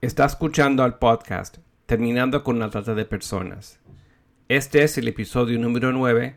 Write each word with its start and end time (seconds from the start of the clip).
Está 0.00 0.26
escuchando 0.26 0.84
al 0.84 0.96
podcast 0.98 1.58
Terminando 1.86 2.44
con 2.44 2.60
la 2.60 2.70
trata 2.70 2.94
de 2.94 3.04
personas. 3.04 3.80
Este 4.46 4.84
es 4.84 4.96
el 4.96 5.08
episodio 5.08 5.58
número 5.58 5.90
9, 5.90 6.36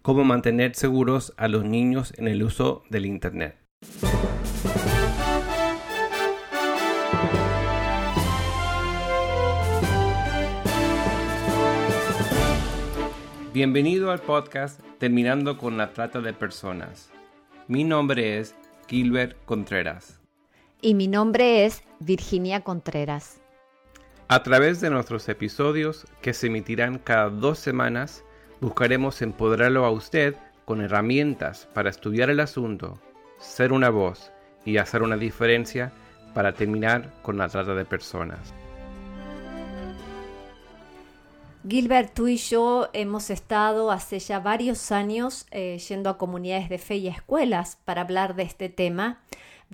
Cómo 0.00 0.22
mantener 0.22 0.76
seguros 0.76 1.34
a 1.36 1.48
los 1.48 1.64
niños 1.64 2.14
en 2.18 2.28
el 2.28 2.44
uso 2.44 2.84
del 2.90 3.06
Internet. 3.06 3.56
Bienvenido 13.52 14.12
al 14.12 14.20
podcast 14.20 14.80
Terminando 15.00 15.58
con 15.58 15.76
la 15.76 15.92
trata 15.92 16.20
de 16.20 16.32
personas. 16.32 17.10
Mi 17.66 17.82
nombre 17.82 18.38
es 18.38 18.54
Gilbert 18.86 19.36
Contreras 19.46 20.23
y 20.84 20.92
mi 20.92 21.08
nombre 21.08 21.64
es 21.64 21.82
Virginia 21.98 22.60
Contreras. 22.60 23.40
A 24.28 24.42
través 24.42 24.82
de 24.82 24.90
nuestros 24.90 25.26
episodios, 25.30 26.06
que 26.20 26.34
se 26.34 26.48
emitirán 26.48 26.98
cada 26.98 27.30
dos 27.30 27.58
semanas, 27.58 28.22
buscaremos 28.60 29.22
empoderarlo 29.22 29.86
a 29.86 29.90
usted 29.90 30.36
con 30.66 30.82
herramientas 30.82 31.68
para 31.72 31.88
estudiar 31.88 32.28
el 32.28 32.38
asunto, 32.38 33.00
ser 33.38 33.72
una 33.72 33.88
voz 33.88 34.30
y 34.66 34.76
hacer 34.76 35.02
una 35.02 35.16
diferencia 35.16 35.90
para 36.34 36.52
terminar 36.52 37.14
con 37.22 37.38
la 37.38 37.48
trata 37.48 37.74
de 37.74 37.86
personas. 37.86 38.52
Gilbert, 41.66 42.12
tú 42.12 42.28
y 42.28 42.36
yo 42.36 42.90
hemos 42.92 43.30
estado 43.30 43.90
hace 43.90 44.18
ya 44.18 44.38
varios 44.38 44.92
años 44.92 45.46
eh, 45.50 45.78
yendo 45.88 46.10
a 46.10 46.18
comunidades 46.18 46.68
de 46.68 46.76
fe 46.76 46.96
y 46.96 47.08
escuelas 47.08 47.78
para 47.86 48.02
hablar 48.02 48.34
de 48.34 48.42
este 48.42 48.68
tema 48.68 49.22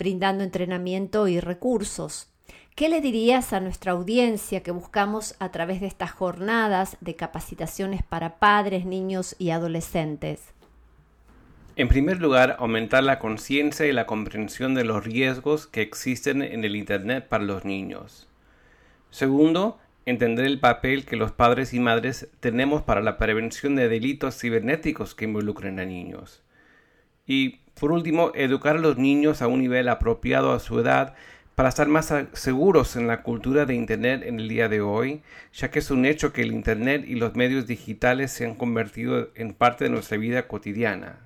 brindando 0.01 0.43
entrenamiento 0.43 1.27
y 1.27 1.39
recursos. 1.39 2.27
¿Qué 2.75 2.89
le 2.89 3.01
dirías 3.01 3.53
a 3.53 3.59
nuestra 3.59 3.91
audiencia 3.91 4.63
que 4.63 4.71
buscamos 4.71 5.35
a 5.37 5.51
través 5.51 5.79
de 5.79 5.85
estas 5.85 6.09
jornadas 6.09 6.97
de 7.01 7.15
capacitaciones 7.15 8.01
para 8.01 8.39
padres, 8.39 8.83
niños 8.83 9.35
y 9.37 9.51
adolescentes? 9.51 10.55
En 11.75 11.87
primer 11.87 12.19
lugar, 12.19 12.55
aumentar 12.57 13.03
la 13.03 13.19
conciencia 13.19 13.85
y 13.85 13.91
la 13.91 14.07
comprensión 14.07 14.73
de 14.73 14.85
los 14.85 15.03
riesgos 15.03 15.67
que 15.67 15.83
existen 15.83 16.41
en 16.41 16.63
el 16.63 16.75
Internet 16.75 17.27
para 17.29 17.43
los 17.43 17.63
niños. 17.63 18.27
Segundo, 19.11 19.77
entender 20.07 20.45
el 20.45 20.59
papel 20.59 21.05
que 21.05 21.15
los 21.15 21.31
padres 21.31 21.75
y 21.75 21.79
madres 21.79 22.27
tenemos 22.39 22.81
para 22.81 23.01
la 23.01 23.19
prevención 23.19 23.75
de 23.75 23.87
delitos 23.87 24.39
cibernéticos 24.39 25.13
que 25.13 25.25
involucren 25.25 25.79
a 25.79 25.85
niños. 25.85 26.41
Y 27.27 27.60
por 27.79 27.91
último, 27.91 28.31
educar 28.35 28.75
a 28.75 28.79
los 28.79 28.97
niños 28.97 29.41
a 29.41 29.47
un 29.47 29.59
nivel 29.59 29.89
apropiado 29.89 30.53
a 30.53 30.59
su 30.59 30.79
edad 30.79 31.15
para 31.55 31.69
estar 31.69 31.87
más 31.87 32.13
seguros 32.33 32.95
en 32.95 33.07
la 33.07 33.23
cultura 33.23 33.65
de 33.65 33.75
Internet 33.75 34.23
en 34.25 34.39
el 34.39 34.47
día 34.47 34.69
de 34.69 34.81
hoy, 34.81 35.21
ya 35.53 35.69
que 35.69 35.79
es 35.79 35.91
un 35.91 36.05
hecho 36.05 36.33
que 36.33 36.41
el 36.41 36.53
Internet 36.53 37.03
y 37.07 37.15
los 37.15 37.35
medios 37.35 37.67
digitales 37.67 38.31
se 38.31 38.45
han 38.45 38.55
convertido 38.55 39.29
en 39.35 39.53
parte 39.53 39.83
de 39.83 39.89
nuestra 39.89 40.17
vida 40.17 40.47
cotidiana. 40.47 41.19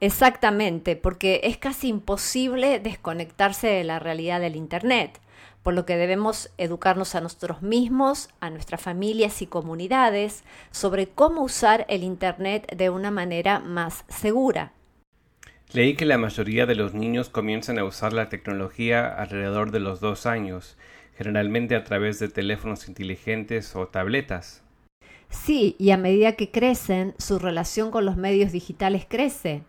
Exactamente, 0.00 0.96
porque 0.96 1.40
es 1.44 1.58
casi 1.58 1.88
imposible 1.88 2.80
desconectarse 2.80 3.66
de 3.66 3.84
la 3.84 3.98
realidad 3.98 4.40
del 4.40 4.56
Internet, 4.56 5.20
por 5.62 5.74
lo 5.74 5.84
que 5.84 5.96
debemos 5.96 6.50
educarnos 6.56 7.14
a 7.14 7.20
nosotros 7.20 7.62
mismos, 7.62 8.30
a 8.40 8.48
nuestras 8.50 8.80
familias 8.80 9.42
y 9.42 9.46
comunidades 9.46 10.44
sobre 10.70 11.08
cómo 11.08 11.42
usar 11.42 11.84
el 11.88 12.04
Internet 12.04 12.74
de 12.74 12.90
una 12.90 13.10
manera 13.10 13.58
más 13.58 14.04
segura. 14.08 14.72
Leí 15.72 15.96
que 15.96 16.06
la 16.06 16.16
mayoría 16.16 16.64
de 16.64 16.74
los 16.74 16.94
niños 16.94 17.28
comienzan 17.28 17.78
a 17.78 17.84
usar 17.84 18.14
la 18.14 18.30
tecnología 18.30 19.06
alrededor 19.06 19.70
de 19.70 19.80
los 19.80 20.00
dos 20.00 20.24
años, 20.24 20.78
generalmente 21.14 21.76
a 21.76 21.84
través 21.84 22.18
de 22.18 22.28
teléfonos 22.28 22.88
inteligentes 22.88 23.76
o 23.76 23.86
tabletas. 23.86 24.62
Sí, 25.28 25.76
y 25.78 25.90
a 25.90 25.98
medida 25.98 26.32
que 26.36 26.50
crecen, 26.50 27.14
su 27.18 27.38
relación 27.38 27.90
con 27.90 28.06
los 28.06 28.16
medios 28.16 28.50
digitales 28.50 29.04
crece. 29.06 29.62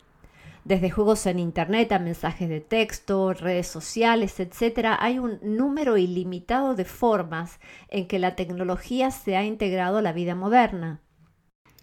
Desde 0.63 0.89
juegos 0.89 1.25
en 1.25 1.37
Internet 1.37 1.91
a 1.91 1.99
mensajes 1.99 2.47
de 2.47 2.61
texto, 2.61 3.33
redes 3.33 3.67
sociales, 3.67 4.39
etc., 4.39 4.95
hay 4.99 5.19
un 5.19 5.39
número 5.41 5.97
ilimitado 5.97 6.75
de 6.75 6.85
formas 6.85 7.59
en 7.89 8.07
que 8.07 8.19
la 8.19 8.35
tecnología 8.37 9.11
se 9.11 9.35
ha 9.35 9.43
integrado 9.43 9.97
a 9.97 10.01
la 10.01 10.13
vida 10.13 10.33
moderna. 10.33 11.01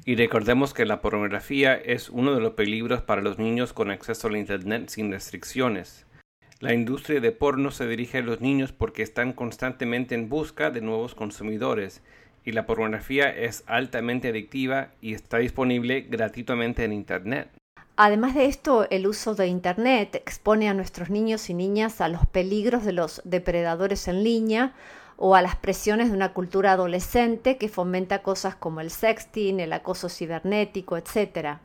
Y 0.09 0.15
recordemos 0.15 0.73
que 0.73 0.87
la 0.87 1.01
pornografía 1.01 1.75
es 1.75 2.11
uno 2.11 2.33
de 2.33 2.41
los 2.41 2.53
peligros 2.53 3.03
para 3.03 3.23
los 3.23 3.41
niños 3.41 3.73
con 3.73 3.91
acceso 3.91 4.29
al 4.29 4.37
Internet 4.37 4.89
sin 4.89 5.11
restricciones. 5.11 6.07
La 6.61 6.73
industria 6.73 7.19
de 7.19 7.33
porno 7.33 7.73
se 7.73 7.89
dirige 7.89 8.19
a 8.19 8.23
los 8.23 8.41
niños 8.41 8.71
porque 8.71 9.03
están 9.03 9.33
constantemente 9.33 10.15
en 10.15 10.29
busca 10.29 10.71
de 10.71 10.81
nuevos 10.81 11.17
consumidores 11.17 12.03
y 12.45 12.53
la 12.53 12.67
pornografía 12.67 13.29
es 13.31 13.65
altamente 13.67 14.29
adictiva 14.29 14.93
y 15.01 15.13
está 15.13 15.39
disponible 15.39 16.03
gratuitamente 16.03 16.85
en 16.85 16.93
Internet. 16.93 17.49
Además 17.97 18.37
de 18.37 18.47
esto, 18.47 18.87
el 18.91 19.09
uso 19.09 19.35
de 19.35 19.49
Internet 19.49 20.15
expone 20.15 20.69
a 20.69 20.75
nuestros 20.75 21.11
niños 21.11 21.51
y 21.51 21.55
niñas 21.55 22.01
a 22.01 22.07
los 22.09 22.27
peligros 22.27 22.85
de 22.85 22.93
los 22.93 23.23
depredadores 23.25 24.07
en 24.07 24.23
línea 24.23 24.73
o 25.17 25.35
a 25.35 25.43
las 25.43 25.57
presiones 25.57 26.11
de 26.11 26.17
una 26.17 26.33
cultura 26.33 26.73
adolescente 26.73 27.57
que 27.57 27.69
fomenta 27.69 28.23
cosas 28.23 28.55
como 28.55 28.81
el 28.81 28.91
sexting, 28.91 29.61
el 29.61 29.73
acoso 29.73 30.09
cibernético, 30.09 30.97
etc. 30.97 31.59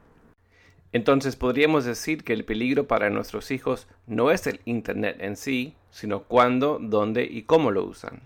Entonces 0.94 1.36
podríamos 1.36 1.86
decir 1.86 2.24
que 2.24 2.34
el 2.34 2.46
peligro 2.46 2.88
para 2.88 3.10
nuestros 3.10 3.52
hijos 3.52 3.88
no 4.08 4.32
es 4.32 4.48
el 4.48 4.62
Internet 4.66 5.18
en 5.20 5.36
sí, 5.36 5.76
sino 5.90 6.24
cuándo, 6.24 6.80
dónde 6.82 7.24
y 7.24 7.44
cómo 7.44 7.72
lo 7.72 7.86
usan. 7.86 8.22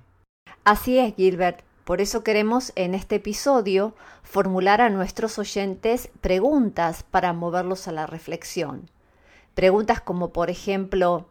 Así 0.64 0.98
es, 0.98 1.16
Gilbert. 1.16 1.62
Por 1.84 2.02
eso 2.02 2.24
queremos 2.24 2.74
en 2.76 2.96
este 2.96 3.18
episodio 3.18 3.94
formular 4.24 4.82
a 4.82 4.90
nuestros 4.90 5.38
oyentes 5.38 6.10
preguntas 6.22 7.04
para 7.04 7.32
moverlos 7.34 7.88
a 7.88 7.92
la 7.92 8.08
reflexión. 8.08 8.90
Preguntas 9.54 10.02
como, 10.02 10.34
por 10.34 10.50
ejemplo, 10.50 11.28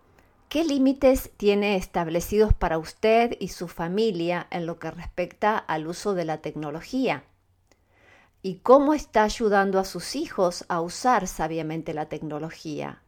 ¿Qué 0.54 0.62
límites 0.62 1.32
tiene 1.36 1.74
establecidos 1.74 2.54
para 2.54 2.78
usted 2.78 3.36
y 3.40 3.48
su 3.48 3.66
familia 3.66 4.46
en 4.52 4.66
lo 4.66 4.78
que 4.78 4.92
respecta 4.92 5.58
al 5.58 5.88
uso 5.88 6.14
de 6.14 6.24
la 6.24 6.38
tecnología? 6.42 7.24
¿Y 8.40 8.58
cómo 8.58 8.94
está 8.94 9.24
ayudando 9.24 9.80
a 9.80 9.84
sus 9.84 10.14
hijos 10.14 10.64
a 10.68 10.80
usar 10.80 11.26
sabiamente 11.26 11.92
la 11.92 12.06
tecnología? 12.06 13.02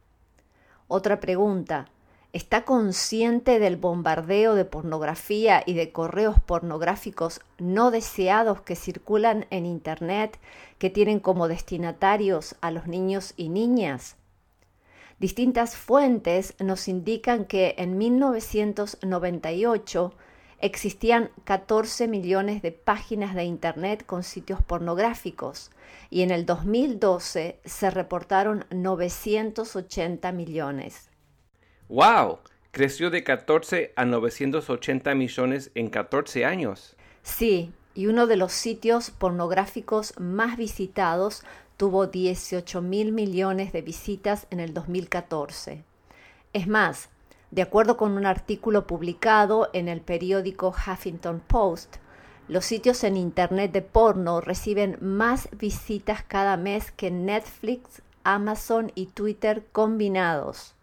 Otra 0.89 1.21
pregunta. 1.21 1.87
¿Está 2.33 2.65
consciente 2.65 3.59
del 3.59 3.77
bombardeo 3.77 4.53
de 4.53 4.65
pornografía 4.65 5.63
y 5.65 5.73
de 5.73 5.93
correos 5.93 6.41
pornográficos 6.41 7.39
no 7.59 7.91
deseados 7.91 8.59
que 8.59 8.75
circulan 8.75 9.45
en 9.51 9.65
Internet 9.65 10.37
que 10.79 10.89
tienen 10.89 11.21
como 11.21 11.47
destinatarios 11.47 12.57
a 12.59 12.71
los 12.71 12.87
niños 12.87 13.33
y 13.37 13.47
niñas? 13.47 14.16
Distintas 15.19 15.75
fuentes 15.75 16.53
nos 16.59 16.87
indican 16.87 17.45
que 17.45 17.73
en 17.79 17.97
1998 17.97 20.13
existían 20.59 21.31
14 21.43 22.07
millones 22.07 22.61
de 22.61 22.71
páginas 22.71 23.33
de 23.33 23.43
Internet 23.43 24.05
con 24.05 24.21
sitios 24.21 24.61
pornográficos 24.61 25.71
y 26.11 26.21
en 26.21 26.29
el 26.29 26.45
2012 26.45 27.59
se 27.65 27.89
reportaron 27.89 28.65
980 28.69 30.31
millones. 30.33 31.09
¡Wow! 31.89 32.37
Creció 32.69 33.09
de 33.09 33.23
14 33.23 33.93
a 33.95 34.05
980 34.05 35.15
millones 35.15 35.71
en 35.73 35.89
14 35.89 36.45
años. 36.45 36.95
Sí, 37.23 37.73
y 37.95 38.05
uno 38.05 38.27
de 38.27 38.37
los 38.37 38.53
sitios 38.53 39.09
pornográficos 39.09 40.13
más 40.19 40.57
visitados 40.57 41.43
tuvo 41.77 42.07
18 42.07 42.81
mil 42.81 43.11
millones 43.11 43.71
de 43.71 43.81
visitas 43.81 44.47
en 44.49 44.59
el 44.59 44.73
2014. 44.73 45.83
Es 46.53 46.67
más, 46.67 47.09
de 47.51 47.61
acuerdo 47.61 47.95
con 47.95 48.11
un 48.13 48.25
artículo 48.25 48.87
publicado 48.87 49.69
en 49.73 49.87
el 49.87 50.01
periódico 50.01 50.69
Huffington 50.69 51.39
Post, 51.39 51.97
los 52.47 52.65
sitios 52.65 53.03
en 53.03 53.15
Internet 53.15 53.71
de 53.71 53.81
porno 53.81 54.41
reciben 54.41 54.97
más 55.01 55.49
visitas 55.51 56.23
cada 56.23 56.57
mes 56.57 56.91
que 56.91 57.11
Netflix, 57.11 58.01
Amazon 58.23 58.91
y 58.95 59.07
Twitter 59.07 59.65
combinados. 59.71 60.73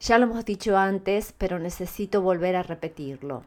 Ya 0.00 0.18
lo 0.18 0.24
hemos 0.26 0.44
dicho 0.44 0.76
antes, 0.76 1.34
pero 1.36 1.58
necesito 1.58 2.22
volver 2.22 2.56
a 2.56 2.62
repetirlo. 2.62 3.42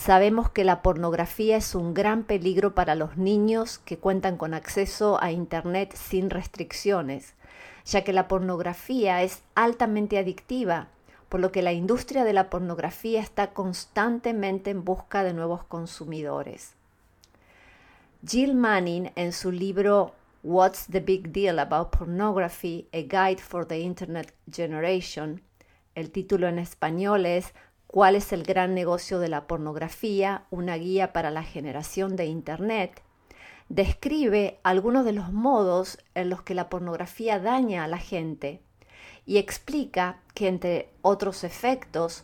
Sabemos 0.00 0.48
que 0.48 0.64
la 0.64 0.80
pornografía 0.80 1.58
es 1.58 1.74
un 1.74 1.92
gran 1.92 2.24
peligro 2.24 2.74
para 2.74 2.94
los 2.94 3.18
niños 3.18 3.78
que 3.80 3.98
cuentan 3.98 4.38
con 4.38 4.54
acceso 4.54 5.22
a 5.22 5.30
Internet 5.30 5.94
sin 5.94 6.30
restricciones, 6.30 7.34
ya 7.84 8.02
que 8.02 8.14
la 8.14 8.26
pornografía 8.26 9.22
es 9.22 9.42
altamente 9.54 10.16
adictiva, 10.16 10.88
por 11.28 11.40
lo 11.40 11.52
que 11.52 11.60
la 11.60 11.74
industria 11.74 12.24
de 12.24 12.32
la 12.32 12.48
pornografía 12.48 13.20
está 13.20 13.52
constantemente 13.52 14.70
en 14.70 14.86
busca 14.86 15.22
de 15.22 15.34
nuevos 15.34 15.64
consumidores. 15.64 16.72
Jill 18.26 18.54
Manning, 18.54 19.12
en 19.16 19.34
su 19.34 19.52
libro 19.52 20.14
What's 20.42 20.86
the 20.86 21.00
Big 21.00 21.30
Deal 21.30 21.58
About 21.58 21.90
Pornography? 21.90 22.88
A 22.94 23.02
Guide 23.02 23.42
for 23.42 23.66
the 23.66 23.78
Internet 23.78 24.32
Generation, 24.50 25.42
el 25.94 26.10
título 26.10 26.48
en 26.48 26.58
español 26.58 27.26
es 27.26 27.52
¿Cuál 27.92 28.14
es 28.14 28.32
el 28.32 28.44
gran 28.44 28.72
negocio 28.72 29.18
de 29.18 29.26
la 29.26 29.48
pornografía? 29.48 30.44
Una 30.50 30.76
guía 30.76 31.12
para 31.12 31.32
la 31.32 31.42
generación 31.42 32.14
de 32.14 32.26
Internet. 32.26 33.02
Describe 33.68 34.60
algunos 34.62 35.04
de 35.04 35.12
los 35.12 35.32
modos 35.32 35.98
en 36.14 36.30
los 36.30 36.40
que 36.42 36.54
la 36.54 36.68
pornografía 36.68 37.40
daña 37.40 37.82
a 37.82 37.88
la 37.88 37.98
gente 37.98 38.60
y 39.26 39.38
explica 39.38 40.20
que 40.34 40.46
entre 40.46 40.88
otros 41.02 41.42
efectos, 41.42 42.22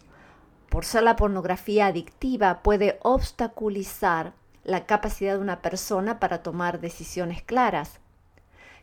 por 0.69 0.85
ser 0.85 1.03
la 1.03 1.17
pornografía 1.17 1.87
adictiva, 1.87 2.63
puede 2.63 3.01
obstaculizar 3.03 4.35
la 4.63 4.87
capacidad 4.87 5.35
de 5.35 5.41
una 5.41 5.63
persona 5.63 6.21
para 6.21 6.45
tomar 6.45 6.79
decisiones 6.79 7.43
claras, 7.43 7.99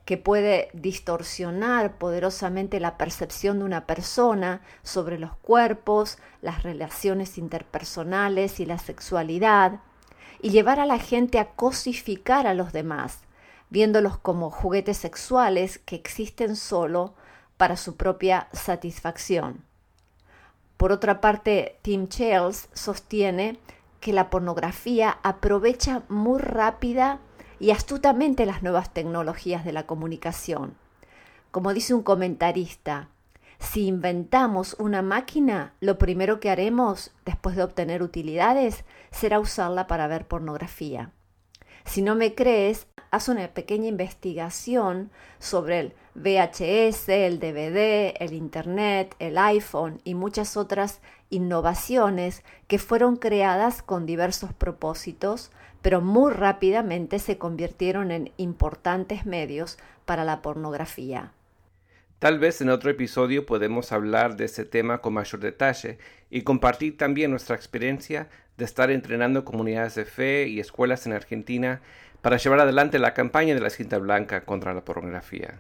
que 0.05 0.17
puede 0.17 0.69
distorsionar 0.73 1.97
poderosamente 1.97 2.79
la 2.79 2.97
percepción 2.97 3.59
de 3.59 3.65
una 3.65 3.85
persona 3.88 4.61
sobre 4.83 5.17
los 5.17 5.35
cuerpos, 5.38 6.17
las 6.41 6.63
relaciones 6.63 7.38
interpersonales 7.38 8.59
y 8.59 8.65
la 8.65 8.79
sexualidad, 8.79 9.79
y 10.41 10.50
llevar 10.50 10.79
a 10.79 10.85
la 10.85 11.00
gente 11.00 11.39
a 11.39 11.51
cosificar 11.51 12.47
a 12.47 12.53
los 12.53 12.73
demás, 12.73 13.19
viéndolos 13.69 14.17
como 14.17 14.50
juguetes 14.50 14.97
sexuales 14.97 15.79
que 15.79 15.95
existen 15.95 16.57
solo 16.57 17.13
para 17.55 17.77
su 17.77 17.95
propia 17.95 18.50
satisfacción. 18.51 19.63
Por 20.75 20.91
otra 20.91 21.21
parte, 21.21 21.77
Tim 21.81 22.09
Chales 22.09 22.67
sostiene 22.73 23.57
que 24.01 24.11
la 24.11 24.29
pornografía 24.29 25.17
aprovecha 25.23 26.03
muy 26.09 26.41
rápida 26.41 27.19
y 27.63 27.71
astutamente 27.71 28.45
las 28.45 28.62
nuevas 28.62 28.94
tecnologías 28.94 29.63
de 29.63 29.71
la 29.71 29.88
comunicación. 29.88 30.75
Como 31.50 31.74
dice 31.74 31.94
un 31.94 32.04
comentarista, 32.04 33.07
si 33.57 33.88
inventamos 33.88 34.75
una 34.80 35.01
máquina, 35.01 35.71
lo 35.80 35.98
primero 35.98 36.42
que 36.42 36.50
haremos, 36.50 37.12
después 37.24 37.56
de 37.56 37.63
obtener 37.63 38.04
utilidades, 38.04 38.83
será 39.12 39.39
usarla 39.39 39.88
para 39.88 40.07
ver 40.07 40.27
pornografía. 40.27 41.12
Si 41.86 42.01
no 42.01 42.15
me 42.15 42.36
crees, 42.36 42.88
haz 43.12 43.30
una 43.30 43.48
pequeña 43.48 43.88
investigación 43.88 45.10
sobre 45.39 45.80
el 45.80 45.94
VHS, 46.15 47.07
el 47.07 47.39
DVD, 47.39 48.13
el 48.19 48.33
Internet, 48.33 49.15
el 49.19 49.38
iPhone 49.38 50.01
y 50.04 50.15
muchas 50.15 50.57
otras 50.57 51.00
innovaciones 51.30 52.44
que 52.68 52.77
fueron 52.77 53.15
creadas 53.15 53.81
con 53.81 54.06
diversos 54.06 54.51
propósitos, 54.51 55.50
pero 55.83 56.01
muy 56.01 56.31
rápidamente 56.31 57.19
se 57.19 57.38
convirtieron 57.38 58.09
en 58.09 58.31
importantes 58.38 59.27
medios 59.27 59.77
para 60.06 60.24
la 60.24 60.41
pornografía. 60.41 61.33
Tal 62.18 62.39
vez 62.39 62.62
en 62.62 62.69
otro 62.69 62.89
episodio 62.89 63.45
podemos 63.45 63.91
hablar 63.91 64.38
de 64.38 64.45
ese 64.45 64.63
tema 64.63 65.00
con 65.00 65.13
mayor 65.13 65.41
detalle 65.41 65.97
y 66.30 66.44
compartir 66.44 66.97
también 66.97 67.31
nuestra 67.31 67.57
experiencia 67.57 68.30
de 68.56 68.63
estar 68.63 68.91
entrenando 68.91 69.44
comunidades 69.44 69.95
de 69.95 70.06
fe 70.06 70.47
y 70.47 70.62
escuelas 70.62 71.06
en 71.06 71.12
Argentina 71.12 71.81
para 72.21 72.38
llevar 72.38 72.62
adelante 72.62 72.97
la 72.97 73.13
campaña 73.13 73.53
de 73.53 73.59
la 73.59 73.69
cinta 73.69 73.97
blanca 73.97 74.45
contra 74.45 74.74
la 74.74 74.86
pornografía. 74.86 75.59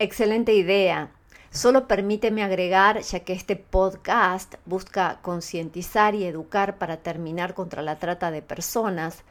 Excelente 0.00 0.52
idea. 0.52 1.12
Solo 1.52 1.86
permíteme 1.86 2.42
agregar, 2.42 3.02
ya 3.02 3.20
que 3.20 3.34
este 3.34 3.56
podcast 3.56 4.54
busca 4.64 5.18
concientizar 5.20 6.14
y 6.14 6.24
educar 6.24 6.78
para 6.78 6.96
terminar 6.96 7.52
contra 7.52 7.82
la 7.82 7.98
trata 7.98 8.30
de 8.30 8.40
personas, 8.40 9.22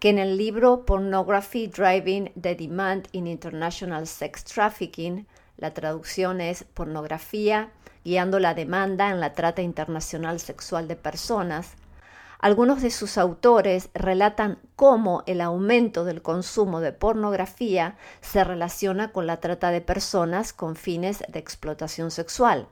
que 0.00 0.08
en 0.08 0.18
el 0.18 0.36
libro 0.36 0.84
Pornography 0.84 1.68
Driving 1.68 2.32
the 2.40 2.56
Demand 2.56 3.06
in 3.12 3.28
International 3.28 4.08
Sex 4.08 4.42
Trafficking, 4.42 5.28
la 5.56 5.72
traducción 5.72 6.40
es 6.40 6.64
pornografía 6.64 7.70
guiando 8.04 8.40
la 8.40 8.54
demanda 8.54 9.10
en 9.10 9.20
la 9.20 9.34
trata 9.34 9.62
internacional 9.62 10.40
sexual 10.40 10.88
de 10.88 10.96
personas, 10.96 11.76
algunos 12.38 12.82
de 12.82 12.90
sus 12.90 13.18
autores 13.18 13.90
relatan 13.94 14.58
cómo 14.76 15.24
el 15.26 15.40
aumento 15.40 16.04
del 16.04 16.22
consumo 16.22 16.80
de 16.80 16.92
pornografía 16.92 17.96
se 18.20 18.44
relaciona 18.44 19.12
con 19.12 19.26
la 19.26 19.40
trata 19.40 19.70
de 19.70 19.80
personas 19.80 20.52
con 20.52 20.76
fines 20.76 21.24
de 21.28 21.38
explotación 21.38 22.10
sexual. 22.12 22.68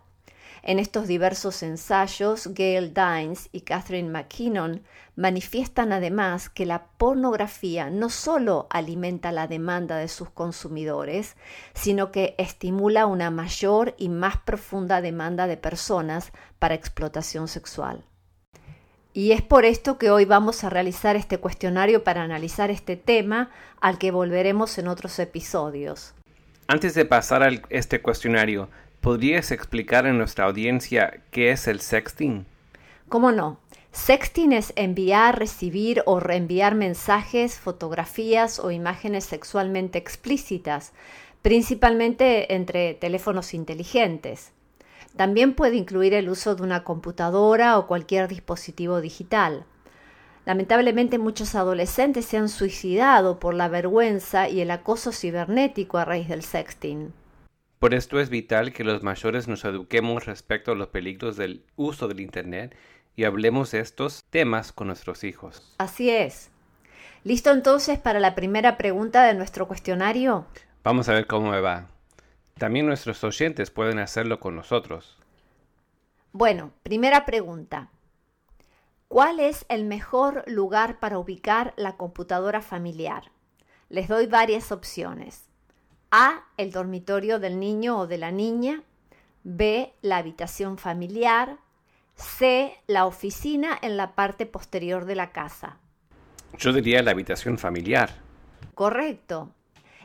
En 0.63 0.79
estos 0.79 1.07
diversos 1.07 1.63
ensayos, 1.63 2.49
Gail 2.55 2.93
Dines 2.93 3.49
y 3.53 3.61
Catherine 3.61 4.09
McKinnon 4.09 4.83
manifiestan 5.15 5.93
además 5.93 6.49
que 6.49 6.67
la 6.67 6.87
pornografía 6.97 7.89
no 7.91 8.09
solo 8.09 8.67
alimenta 8.71 9.31
la 9.31 9.47
demanda 9.47 9.97
de 9.97 10.09
sus 10.09 10.31
consumidores, 10.31 11.37
sino 11.75 12.11
que 12.11 12.35
estimula 12.39 13.07
una 13.07 13.31
mayor 13.31 13.95
y 13.97 14.09
más 14.09 14.39
profunda 14.39 15.01
demanda 15.01 15.47
de 15.47 15.57
personas 15.57 16.33
para 16.59 16.75
explotación 16.75 17.47
sexual. 17.47 18.05
Y 19.17 19.33
es 19.33 19.41
por 19.41 19.65
esto 19.65 19.97
que 19.97 20.11
hoy 20.11 20.27
vamos 20.27 20.63
a 20.63 20.69
realizar 20.69 21.17
este 21.17 21.39
cuestionario 21.39 22.05
para 22.05 22.23
analizar 22.23 22.71
este 22.71 22.97
tema 22.97 23.49
al 23.81 23.97
que 23.97 24.11
volveremos 24.11 24.77
en 24.77 24.89
otros 24.89 25.19
episodios. 25.19 26.13
Antes 26.67 26.93
de 26.93 27.07
pasar 27.07 27.43
a 27.43 27.49
este 27.71 28.03
cuestionario, 28.03 28.69
¿podrías 29.01 29.53
explicar 29.53 30.07
a 30.07 30.13
nuestra 30.13 30.45
audiencia 30.45 31.23
qué 31.31 31.51
es 31.51 31.67
el 31.67 31.81
sexting? 31.81 32.45
¿Cómo 33.09 33.33
no? 33.33 33.59
Sexting 33.91 34.53
es 34.53 34.75
enviar, 34.77 35.39
recibir 35.39 36.03
o 36.05 36.21
reenviar 36.21 36.75
mensajes, 36.75 37.59
fotografías 37.59 38.59
o 38.59 38.71
imágenes 38.71 39.25
sexualmente 39.25 39.97
explícitas, 39.97 40.93
principalmente 41.41 42.55
entre 42.55 42.93
teléfonos 42.93 43.55
inteligentes. 43.55 44.53
También 45.17 45.55
puede 45.55 45.77
incluir 45.77 46.13
el 46.15 46.29
uso 46.29 46.55
de 46.55 46.63
una 46.63 46.85
computadora 46.85 47.79
o 47.79 47.87
cualquier 47.87 48.29
dispositivo 48.29 49.01
digital. 49.01 49.65
Lamentablemente 50.45 51.19
muchos 51.19 51.55
adolescentes 51.55 52.27
se 52.27 52.37
han 52.37 52.49
suicidado 52.49 53.41
por 53.41 53.55
la 53.55 53.69
vergüenza 53.69 54.49
y 54.49 54.61
el 54.61 54.71
acoso 54.71 55.11
cibernético 55.13 55.99
a 55.99 56.05
raíz 56.05 56.29
del 56.29 56.43
sexting. 56.43 57.13
Por 57.79 57.95
esto 57.95 58.21
es 58.21 58.31
vital 58.31 58.73
que 58.73 58.85
los 58.85 59.03
mayores 59.03 59.49
nos 59.49 59.65
eduquemos 59.65 60.27
respecto 60.27 60.73
a 60.73 60.75
los 60.75 60.89
peligros 60.89 61.37
del 61.37 61.65
uso 61.77 62.09
del 62.09 62.21
Internet 62.21 62.77
y 63.17 63.25
hablemos 63.25 63.71
de 63.73 63.81
estos 63.81 64.23
temas 64.31 64.73
con 64.73 64.87
nuestros 64.87 65.25
hijos. 65.25 65.75
Así 65.79 66.11
es. 66.11 66.51
¿Listo 67.25 67.51
entonces 67.51 67.99
para 67.99 68.21
la 68.21 68.35
primera 68.35 68.77
pregunta 68.77 69.25
de 69.25 69.35
nuestro 69.35 69.67
cuestionario? 69.67 70.47
Vamos 70.85 71.09
a 71.09 71.15
ver 71.15 71.27
cómo 71.27 71.51
me 71.51 71.61
va. 71.61 71.89
También 72.59 72.87
nuestros 72.87 73.23
oyentes 73.23 73.71
pueden 73.71 73.99
hacerlo 73.99 74.41
con 74.41 74.57
nosotros. 74.57 75.19
Bueno, 76.33 76.73
primera 76.83 77.27
pregunta. 77.27 77.91
¿Cuál 79.09 79.41
es 79.41 79.67
el 79.69 79.85
mejor 79.85 80.43
lugar 80.47 80.99
para 80.99 81.19
ubicar 81.19 81.75
la 81.77 81.99
computadora 81.99 82.63
familiar? 82.63 83.31
Les 83.91 84.09
doy 84.09 84.27
varias 84.27 84.73
opciones. 84.73 85.45
A, 86.11 86.45
el 86.57 86.73
dormitorio 86.73 87.39
del 87.39 87.61
niño 87.61 87.99
o 87.99 88.07
de 88.07 88.17
la 88.17 88.31
niña. 88.31 88.83
B, 89.45 89.93
la 90.01 90.17
habitación 90.17 90.79
familiar. 90.79 91.59
C, 92.15 92.75
la 92.87 93.05
oficina 93.05 93.79
en 93.83 93.99
la 93.99 94.15
parte 94.15 94.47
posterior 94.47 95.05
de 95.05 95.15
la 95.15 95.31
casa. 95.31 95.77
Yo 96.57 96.73
diría 96.73 97.03
la 97.03 97.11
habitación 97.11 97.59
familiar. 97.59 98.15
Correcto 98.75 99.53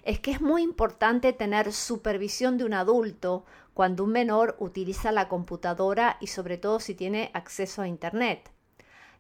es 0.04 0.20
que 0.20 0.32
es 0.32 0.42
muy 0.42 0.64
importante 0.64 1.34
tener 1.34 1.74
supervisión 1.74 2.58
de 2.58 2.66
un 2.66 2.74
adulto 2.74 3.46
cuando 3.74 4.04
un 4.04 4.12
menor 4.12 4.56
utiliza 4.60 5.12
la 5.12 5.28
computadora 5.28 6.18
y 6.20 6.28
sobre 6.28 6.58
todo 6.58 6.80
si 6.80 6.96
tiene 6.96 7.32
acceso 7.34 7.82
a 7.82 7.88
Internet. 7.88 8.52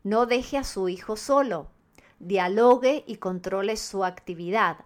No 0.04 0.26
deje 0.26 0.58
a 0.58 0.64
su 0.64 0.90
hijo 0.90 1.16
solo. 1.16 1.68
Dialogue 2.20 3.04
y 3.08 3.18
controle 3.18 3.78
su 3.78 4.04
actividad. 4.04 4.78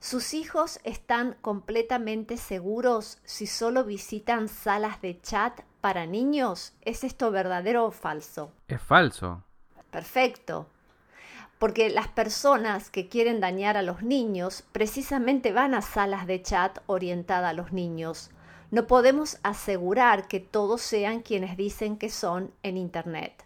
¿Sus 0.00 0.34
hijos 0.34 0.80
están 0.82 1.36
completamente 1.40 2.36
seguros 2.36 3.20
si 3.22 3.46
solo 3.46 3.84
visitan 3.84 4.48
salas 4.48 5.00
de 5.00 5.20
chat 5.20 5.60
para 5.80 6.06
niños? 6.06 6.74
¿Es 6.80 7.04
esto 7.04 7.30
verdadero 7.30 7.84
o 7.84 7.92
falso? 7.92 8.50
Es 8.66 8.82
falso. 8.82 9.44
Perfecto. 9.92 10.66
Porque 11.60 11.90
las 11.90 12.08
personas 12.08 12.90
que 12.90 13.08
quieren 13.08 13.38
dañar 13.38 13.76
a 13.76 13.82
los 13.82 14.02
niños 14.02 14.64
precisamente 14.72 15.52
van 15.52 15.74
a 15.74 15.82
salas 15.82 16.26
de 16.26 16.42
chat 16.42 16.80
orientada 16.88 17.50
a 17.50 17.52
los 17.52 17.72
niños 17.72 18.30
no 18.72 18.86
podemos 18.86 19.38
asegurar 19.42 20.26
que 20.28 20.40
todos 20.40 20.80
sean 20.80 21.20
quienes 21.20 21.58
dicen 21.58 21.98
que 21.98 22.08
son 22.08 22.54
en 22.62 22.78
Internet. 22.78 23.44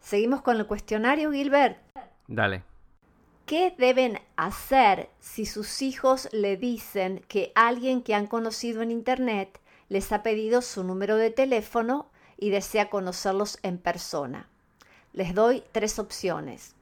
Seguimos 0.00 0.42
con 0.42 0.58
el 0.58 0.66
cuestionario, 0.66 1.32
Gilbert. 1.32 1.76
Dale. 2.28 2.62
¿Qué 3.46 3.74
deben 3.76 4.20
hacer 4.36 5.10
si 5.18 5.44
sus 5.44 5.82
hijos 5.82 6.28
le 6.30 6.56
dicen 6.56 7.24
que 7.26 7.50
alguien 7.56 8.00
que 8.00 8.14
han 8.14 8.28
conocido 8.28 8.80
en 8.80 8.92
Internet 8.92 9.60
les 9.88 10.12
ha 10.12 10.22
pedido 10.22 10.62
su 10.62 10.84
número 10.84 11.16
de 11.16 11.30
teléfono 11.30 12.08
y 12.36 12.50
desea 12.50 12.90
conocerlos 12.90 13.58
en 13.64 13.78
persona? 13.78 14.48
Les 15.16 15.34
doy 15.34 15.64
tres 15.72 15.98
opciones. 15.98 16.76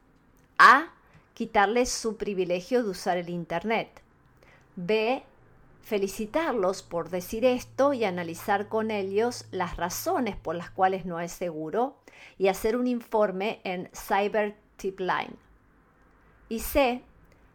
A. 0.58 0.92
Quitarles 1.32 1.90
su 1.90 2.16
privilegio 2.16 2.84
de 2.84 2.90
usar 2.90 3.16
el 3.16 3.30
Internet. 3.30 4.02
B 4.76 5.24
felicitarlos 5.84 6.82
por 6.82 7.10
decir 7.10 7.44
esto 7.44 7.92
y 7.92 8.04
analizar 8.04 8.68
con 8.68 8.90
ellos 8.90 9.46
las 9.50 9.76
razones 9.76 10.34
por 10.34 10.56
las 10.56 10.70
cuales 10.70 11.04
no 11.04 11.20
es 11.20 11.30
seguro 11.30 11.96
y 12.38 12.48
hacer 12.48 12.76
un 12.76 12.86
informe 12.86 13.60
en 13.64 13.90
Cyber 13.94 14.56
Tipline. 14.76 15.36
Y 16.48 16.60
C, 16.60 17.02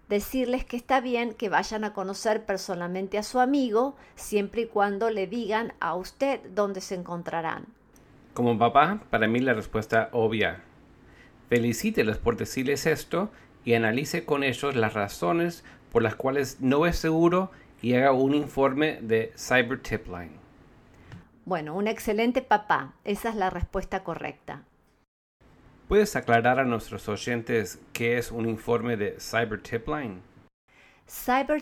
decirles 0.10 0.64
que 0.64 0.78
está 0.78 1.02
bien 1.02 1.34
que 1.34 1.50
vayan 1.50 1.84
a 1.84 1.94
conocer 1.94 2.46
personalmente 2.46 3.18
a 3.18 3.24
su 3.24 3.40
amigo 3.40 3.96
siempre 4.16 4.62
y 4.62 4.68
cuando 4.68 5.10
le 5.10 5.26
digan 5.26 5.74
a 5.80 5.96
usted 5.96 6.40
dónde 6.52 6.82
se 6.82 6.96
encontrarán. 6.96 7.66
Como 8.36 8.58
papá, 8.58 9.02
para 9.10 9.28
mí 9.28 9.40
la 9.40 9.54
respuesta 9.54 10.10
obvia. 10.12 10.64
Felicítelos 11.50 12.18
por 12.18 12.38
decirles 12.38 12.86
esto 12.86 13.32
y 13.66 13.74
analice 13.74 14.24
con 14.24 14.44
ellos 14.44 14.76
las 14.76 14.94
razones 14.94 15.64
por 15.92 16.04
las 16.04 16.16
cuales 16.16 16.58
no 16.62 16.86
es 16.86 16.96
seguro 16.96 17.52
y 17.82 17.96
haga 17.96 18.12
un 18.12 18.36
informe 18.36 19.00
de 19.02 19.34
Cyber 19.36 19.82
Tipline. 19.82 20.38
Bueno, 21.46 21.76
un 21.76 21.88
excelente 21.88 22.44
papá. 22.44 22.94
Esa 23.04 23.30
es 23.30 23.36
la 23.36 23.50
respuesta 23.50 24.04
correcta. 24.04 24.64
¿Puedes 25.88 26.16
aclarar 26.16 26.60
a 26.60 26.66
nuestros 26.66 27.10
oyentes 27.10 27.80
qué 27.94 28.20
es 28.20 28.32
un 28.32 28.48
informe 28.48 28.96
de 28.96 29.16
Cyber 29.20 29.60
Tipline? 29.60 30.22
Cyber 30.22 30.29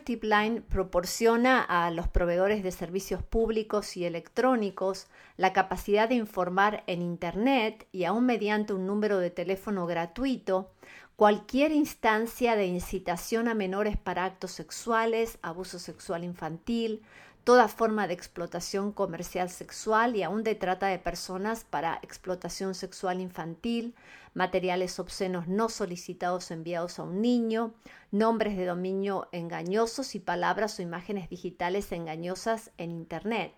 Tipline 0.04 0.62
proporciona 0.62 1.62
a 1.62 1.90
los 1.92 2.10
proveedores 2.10 2.64
de 2.64 2.72
servicios 2.72 3.24
públicos 3.24 3.96
y 3.96 4.04
electrónicos 4.04 5.08
la 5.38 5.54
capacidad 5.54 6.10
de 6.10 6.16
informar 6.16 6.84
en 6.86 7.02
Internet 7.02 7.88
y 7.94 8.04
aún 8.04 8.26
mediante 8.26 8.74
un 8.74 8.86
número 8.86 9.20
de 9.20 9.30
teléfono 9.30 9.86
gratuito 9.86 10.72
cualquier 11.16 11.72
instancia 11.72 12.56
de 12.56 12.68
incitación 12.68 13.48
a 13.48 13.56
menores 13.56 13.98
para 13.98 14.26
actos 14.26 14.52
sexuales, 14.52 15.40
abuso 15.42 15.80
sexual 15.80 16.24
infantil, 16.24 17.02
toda 17.48 17.70
forma 17.70 18.08
de 18.08 18.14
explotación 18.14 18.92
comercial 18.92 19.50
sexual 19.50 20.18
y 20.18 20.24
aún 20.24 20.44
de 20.44 20.54
trata 20.54 20.88
de 20.88 21.00
personas 21.00 21.64
para 21.64 21.98
explotación 22.04 22.76
sexual 22.76 23.22
infantil, 23.22 23.96
materiales 24.34 25.00
obscenos 25.00 25.48
no 25.48 25.70
solicitados 25.70 26.52
enviados 26.52 27.00
a 27.00 27.04
un 27.04 27.22
niño, 27.22 27.74
nombres 28.12 28.58
de 28.58 28.66
dominio 28.66 29.30
engañosos 29.32 30.14
y 30.14 30.20
palabras 30.20 30.78
o 30.78 30.82
imágenes 30.82 31.30
digitales 31.30 31.94
engañosas 31.94 32.72
en 32.78 32.92
Internet 32.92 33.54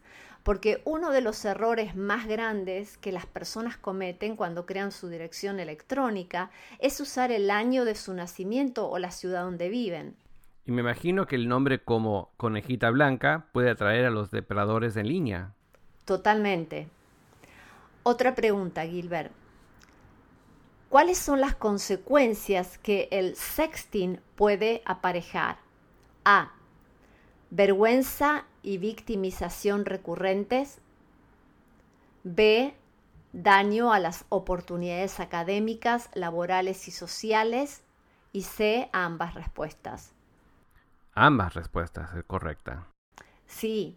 porque 0.49 0.81
uno 0.87 1.11
de 1.11 1.21
los 1.21 1.45
errores 1.45 1.95
más 1.95 2.27
grandes 2.27 2.97
que 2.97 3.13
las 3.13 3.27
personas 3.27 3.77
cometen 3.77 4.35
cuando 4.35 4.65
crean 4.65 4.93
su 4.93 5.11
dirección 5.11 5.61
electrónica 5.61 6.51
es 6.79 7.03
usar 7.03 7.31
el 7.31 7.51
año 7.51 7.85
de 7.85 7.95
su 7.95 8.15
nacimiento 8.15 8.89
o 8.89 8.99
la 8.99 9.11
ciudad 9.11 9.43
donde 9.43 9.69
viven. 9.69 10.17
Y 10.65 10.73
me 10.73 10.81
imagino 10.81 11.27
que 11.27 11.37
el 11.37 11.49
nombre 11.49 11.85
como 11.85 12.31
conejita 12.39 12.89
blanca 12.89 13.49
puede 13.53 13.69
atraer 13.69 14.07
a 14.07 14.11
los 14.11 14.31
depredadores 14.31 14.97
en 14.97 15.09
línea. 15.09 15.53
Totalmente. 16.07 16.89
Otra 18.03 18.35
pregunta, 18.35 18.87
Gilbert. 18.87 19.33
¿Cuáles 20.89 21.19
son 21.19 21.43
las 21.43 21.57
consecuencias 21.57 22.79
que 22.79 23.09
el 23.11 23.37
sexting 23.37 24.19
puede 24.35 24.81
aparejar? 24.87 25.59
A. 26.25 26.53
Vergüenza 27.51 28.47
y 28.63 28.79
victimización 28.79 29.85
recurrentes. 29.85 30.81
B. 32.25 32.75
Daño 33.33 33.93
a 33.93 33.99
las 33.99 34.25
oportunidades 34.31 35.21
académicas, 35.21 36.11
laborales 36.15 36.89
y 36.89 36.91
sociales. 36.91 37.83
Y 38.33 38.43
C, 38.43 38.91
ambas 38.93 39.35
respuestas. 39.35 40.13
Ambas 41.15 41.55
respuestas 41.55 42.15
es 42.15 42.25
correcta. 42.25 42.87
Sí, 43.47 43.97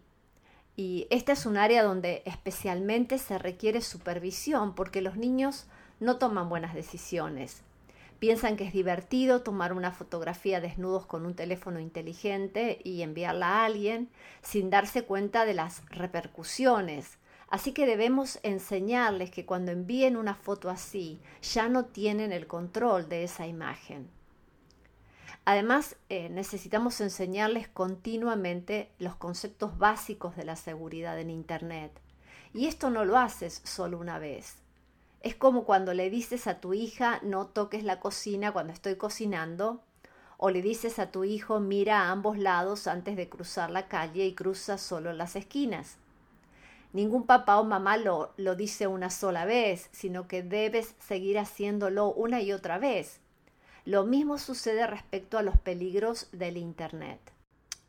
y 0.76 1.06
esta 1.10 1.32
es 1.32 1.46
un 1.46 1.56
área 1.56 1.82
donde 1.82 2.22
especialmente 2.24 3.18
se 3.18 3.38
requiere 3.38 3.82
supervisión 3.82 4.74
porque 4.74 5.02
los 5.02 5.16
niños 5.16 5.66
no 6.00 6.16
toman 6.16 6.48
buenas 6.48 6.74
decisiones. 6.74 7.62
Piensan 8.22 8.56
que 8.56 8.62
es 8.62 8.72
divertido 8.72 9.42
tomar 9.42 9.72
una 9.72 9.90
fotografía 9.90 10.60
desnudos 10.60 11.06
con 11.06 11.26
un 11.26 11.34
teléfono 11.34 11.80
inteligente 11.80 12.78
y 12.84 13.02
enviarla 13.02 13.48
a 13.48 13.64
alguien 13.64 14.10
sin 14.42 14.70
darse 14.70 15.02
cuenta 15.02 15.44
de 15.44 15.54
las 15.54 15.82
repercusiones. 15.88 17.18
Así 17.48 17.72
que 17.72 17.84
debemos 17.84 18.38
enseñarles 18.44 19.32
que 19.32 19.44
cuando 19.44 19.72
envíen 19.72 20.16
una 20.16 20.36
foto 20.36 20.70
así 20.70 21.20
ya 21.42 21.68
no 21.68 21.86
tienen 21.86 22.30
el 22.30 22.46
control 22.46 23.08
de 23.08 23.24
esa 23.24 23.48
imagen. 23.48 24.08
Además, 25.44 25.96
eh, 26.08 26.28
necesitamos 26.28 27.00
enseñarles 27.00 27.66
continuamente 27.66 28.92
los 29.00 29.16
conceptos 29.16 29.78
básicos 29.78 30.36
de 30.36 30.44
la 30.44 30.54
seguridad 30.54 31.18
en 31.18 31.28
Internet. 31.28 31.90
Y 32.54 32.68
esto 32.68 32.88
no 32.88 33.04
lo 33.04 33.18
haces 33.18 33.62
solo 33.64 33.98
una 33.98 34.20
vez. 34.20 34.62
Es 35.22 35.34
como 35.34 35.64
cuando 35.64 35.94
le 35.94 36.10
dices 36.10 36.46
a 36.46 36.60
tu 36.60 36.74
hija 36.74 37.20
no 37.22 37.46
toques 37.46 37.84
la 37.84 38.00
cocina 38.00 38.52
cuando 38.52 38.72
estoy 38.72 38.96
cocinando, 38.96 39.80
o 40.36 40.50
le 40.50 40.62
dices 40.62 40.98
a 40.98 41.10
tu 41.10 41.24
hijo 41.24 41.60
mira 41.60 42.02
a 42.02 42.10
ambos 42.10 42.36
lados 42.36 42.86
antes 42.86 43.16
de 43.16 43.28
cruzar 43.28 43.70
la 43.70 43.88
calle 43.88 44.26
y 44.26 44.34
cruza 44.34 44.78
solo 44.78 45.12
las 45.12 45.36
esquinas. 45.36 45.98
Ningún 46.92 47.24
papá 47.24 47.58
o 47.58 47.64
mamá 47.64 47.96
lo, 47.96 48.32
lo 48.36 48.54
dice 48.56 48.86
una 48.86 49.08
sola 49.08 49.44
vez, 49.44 49.88
sino 49.92 50.28
que 50.28 50.42
debes 50.42 50.94
seguir 50.98 51.38
haciéndolo 51.38 52.12
una 52.12 52.42
y 52.42 52.52
otra 52.52 52.78
vez 52.78 53.22
lo 53.84 54.04
mismo 54.04 54.38
sucede 54.38 54.86
respecto 54.86 55.38
a 55.38 55.42
los 55.42 55.56
peligros 55.58 56.28
del 56.32 56.56
Internet. 56.56 57.18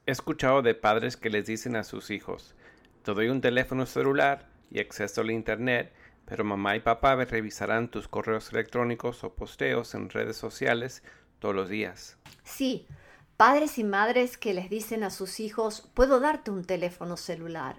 He 0.06 0.12
escuchado 0.12 0.62
de 0.62 0.74
padres 0.74 1.18
que 1.18 1.30
les 1.30 1.46
dicen 1.46 1.76
a 1.76 1.84
sus 1.84 2.10
hijos, 2.10 2.56
te 3.04 3.14
doy 3.14 3.30
un 3.30 3.42
teléfono 3.42 3.86
celular 3.86 4.48
y 4.72 4.80
acceso 4.80 5.22
al 5.22 5.30
Internet, 5.30 5.94
pero 6.26 6.44
mamá 6.44 6.76
y 6.76 6.80
papá 6.80 7.16
revisarán 7.16 7.90
tus 7.90 8.08
correos 8.08 8.52
electrónicos 8.52 9.24
o 9.24 9.34
posteos 9.34 9.96
en 9.96 10.10
redes 10.10 10.38
sociales 10.38 11.04
todos 11.40 11.56
los 11.56 11.70
días. 11.70 12.18
Sí, 12.44 12.88
padres 13.38 13.78
y 13.78 13.84
madres 13.84 14.38
que 14.38 14.54
les 14.54 14.70
dicen 14.70 15.04
a 15.04 15.10
sus 15.10 15.40
hijos, 15.40 15.90
puedo 15.94 16.20
darte 16.20 16.52
un 16.52 16.64
teléfono 16.64 17.18
celular, 17.18 17.76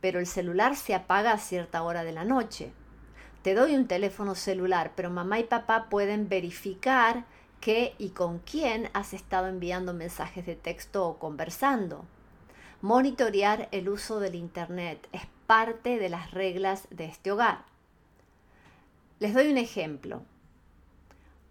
pero 0.00 0.20
el 0.20 0.26
celular 0.26 0.76
se 0.76 0.94
apaga 0.94 1.32
a 1.32 1.38
cierta 1.38 1.82
hora 1.82 2.04
de 2.04 2.12
la 2.12 2.24
noche. 2.24 2.72
Te 3.42 3.54
doy 3.54 3.74
un 3.74 3.86
teléfono 3.86 4.34
celular, 4.34 4.92
pero 4.94 5.10
mamá 5.10 5.38
y 5.38 5.44
papá 5.44 5.88
pueden 5.88 6.28
verificar 6.28 7.24
qué 7.60 7.94
y 7.98 8.10
con 8.10 8.40
quién 8.40 8.90
has 8.92 9.14
estado 9.14 9.48
enviando 9.48 9.94
mensajes 9.94 10.44
de 10.44 10.56
texto 10.56 11.06
o 11.06 11.18
conversando. 11.18 12.04
Monitorear 12.80 13.68
el 13.72 13.88
uso 13.88 14.20
del 14.20 14.34
Internet 14.34 15.08
es 15.12 15.22
parte 15.46 15.98
de 15.98 16.08
las 16.08 16.30
reglas 16.30 16.86
de 16.90 17.06
este 17.06 17.32
hogar. 17.32 17.64
Les 19.20 19.34
doy 19.34 19.50
un 19.50 19.58
ejemplo. 19.58 20.22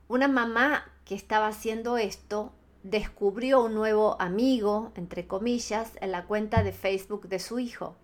Una 0.08 0.30
mamá 0.30 0.90
que 1.04 1.16
estaba 1.16 1.48
haciendo 1.48 1.98
esto 1.98 2.54
descubrió 2.84 3.62
un 3.62 3.74
nuevo 3.74 4.16
amigo, 4.22 4.94
entre 4.96 5.28
comillas, 5.28 5.92
en 6.00 6.14
la 6.14 6.24
cuenta 6.24 6.64
de 6.64 6.72
Facebook 6.72 7.28
de 7.28 7.40
su 7.40 7.60
hijo. 7.60 7.98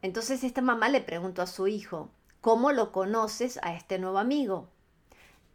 Entonces 0.00 0.44
esta 0.44 0.62
mamá 0.62 0.88
le 0.88 1.00
preguntó 1.00 1.42
a 1.42 1.48
su 1.48 1.66
hijo, 1.66 2.08
¿cómo 2.40 2.70
lo 2.70 2.92
conoces 2.92 3.58
a 3.64 3.74
este 3.74 3.98
nuevo 3.98 4.18
amigo? 4.18 4.68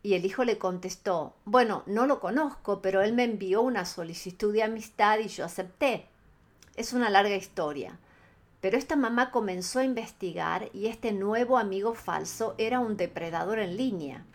Y 0.03 0.15
el 0.15 0.25
hijo 0.25 0.43
le 0.43 0.57
contestó, 0.57 1.33
bueno, 1.45 1.83
no 1.85 2.07
lo 2.07 2.19
conozco, 2.19 2.81
pero 2.81 3.01
él 3.01 3.13
me 3.13 3.23
envió 3.23 3.61
una 3.61 3.85
solicitud 3.85 4.51
de 4.51 4.63
amistad 4.63 5.19
y 5.19 5.29
yo 5.29 5.45
acepté. 5.45 6.07
Es 6.75 6.91
una 6.91 7.09
larga 7.09 7.35
historia. 7.35 7.97
Pero 8.61 8.77
esta 8.77 8.95
mamá 8.95 9.31
comenzó 9.31 9.79
a 9.79 9.83
investigar 9.83 10.69
y 10.73 10.87
este 10.87 11.11
nuevo 11.11 11.57
amigo 11.57 11.93
falso 11.93 12.55
era 12.57 12.79
un 12.79 12.97
depredador 12.97 13.59
en 13.59 13.77
línea. 13.77 14.25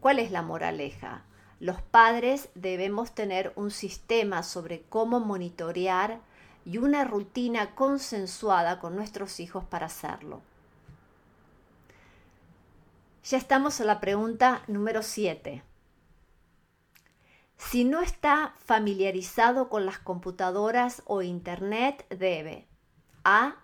¿Cuál 0.00 0.18
es 0.18 0.30
la 0.30 0.42
moraleja? 0.42 1.24
Los 1.58 1.80
padres 1.82 2.48
debemos 2.54 3.14
tener 3.14 3.52
un 3.56 3.70
sistema 3.70 4.42
sobre 4.42 4.82
cómo 4.82 5.20
monitorear 5.20 6.20
y 6.64 6.78
una 6.78 7.04
rutina 7.04 7.74
consensuada 7.74 8.78
con 8.78 8.94
nuestros 8.96 9.40
hijos 9.40 9.64
para 9.64 9.86
hacerlo. 9.86 10.42
Ya 13.24 13.38
estamos 13.38 13.80
en 13.80 13.86
la 13.86 14.00
pregunta 14.00 14.62
número 14.66 15.02
7. 15.02 15.62
Si 17.58 17.84
no 17.84 18.00
está 18.00 18.54
familiarizado 18.64 19.68
con 19.68 19.84
las 19.84 19.98
computadoras 19.98 21.02
o 21.04 21.20
Internet, 21.20 22.06
debe 22.08 22.69
A. 23.24 23.56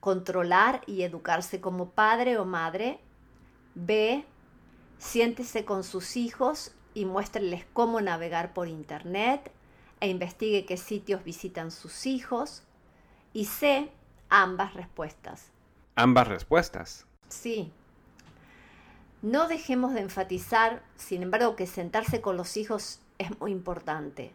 Controlar 0.00 0.82
y 0.86 1.02
educarse 1.02 1.60
como 1.60 1.90
padre 1.90 2.38
o 2.38 2.44
madre. 2.44 3.00
B. 3.74 4.24
Siéntese 4.98 5.64
con 5.64 5.84
sus 5.84 6.16
hijos 6.16 6.72
y 6.94 7.04
muéstreles 7.04 7.64
cómo 7.72 8.00
navegar 8.00 8.54
por 8.54 8.68
Internet 8.68 9.52
e 10.00 10.08
investigue 10.08 10.66
qué 10.66 10.76
sitios 10.76 11.24
visitan 11.24 11.70
sus 11.70 12.06
hijos. 12.06 12.62
Y 13.32 13.46
C. 13.46 13.90
Ambas 14.28 14.74
respuestas. 14.74 15.50
Ambas 15.94 16.28
respuestas. 16.28 17.06
Sí, 17.28 17.72
no 19.22 19.48
dejemos 19.48 19.94
de 19.94 20.00
enfatizar, 20.00 20.80
sin 20.96 21.24
embargo, 21.24 21.56
que 21.56 21.66
sentarse 21.66 22.20
con 22.20 22.36
los 22.36 22.56
hijos 22.56 23.00
es 23.18 23.38
muy 23.40 23.50
importante. 23.50 24.32